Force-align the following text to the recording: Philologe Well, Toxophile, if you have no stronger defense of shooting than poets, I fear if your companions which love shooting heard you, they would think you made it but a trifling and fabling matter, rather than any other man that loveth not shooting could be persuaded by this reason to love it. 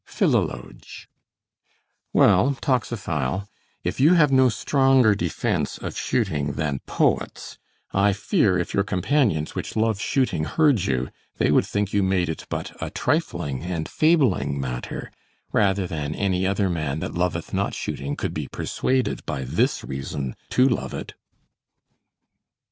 Philologe 0.07 1.07
Well, 2.11 2.57
Toxophile, 2.59 3.47
if 3.83 3.99
you 3.99 4.15
have 4.15 4.31
no 4.31 4.49
stronger 4.49 5.13
defense 5.13 5.77
of 5.77 5.95
shooting 5.95 6.53
than 6.53 6.79
poets, 6.87 7.59
I 7.91 8.11
fear 8.11 8.57
if 8.57 8.73
your 8.73 8.83
companions 8.83 9.53
which 9.53 9.75
love 9.75 10.01
shooting 10.01 10.45
heard 10.45 10.85
you, 10.85 11.09
they 11.37 11.51
would 11.51 11.67
think 11.67 11.93
you 11.93 12.01
made 12.01 12.29
it 12.29 12.47
but 12.49 12.75
a 12.81 12.89
trifling 12.89 13.61
and 13.61 13.87
fabling 13.87 14.59
matter, 14.59 15.11
rather 15.51 15.85
than 15.85 16.15
any 16.15 16.47
other 16.47 16.67
man 16.67 16.97
that 17.01 17.13
loveth 17.13 17.53
not 17.53 17.75
shooting 17.75 18.15
could 18.15 18.33
be 18.33 18.47
persuaded 18.47 19.23
by 19.27 19.43
this 19.43 19.83
reason 19.83 20.35
to 20.49 20.67
love 20.67 20.95
it. 20.95 21.13